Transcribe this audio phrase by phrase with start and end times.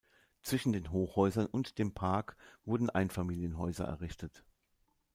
[0.41, 4.43] Zwischen den Hochhäusern und dem Park wurden Einfamilienhäuser errichtet.